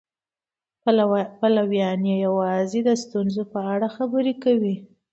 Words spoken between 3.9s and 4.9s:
خبرې کوي.